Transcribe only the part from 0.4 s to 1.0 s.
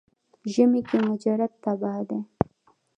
ژمي کې